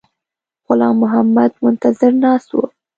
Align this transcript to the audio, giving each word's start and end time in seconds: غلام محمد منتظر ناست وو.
غلام 0.65 0.95
محمد 1.03 1.51
منتظر 1.63 2.11
ناست 2.23 2.49
وو. 2.53 2.63